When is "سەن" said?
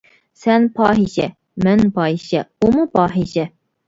0.43-0.63